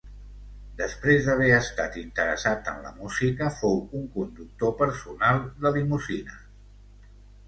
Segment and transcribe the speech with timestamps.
[0.77, 6.41] Després d'haver estat interessat en la música fou un conductor personal de limusines.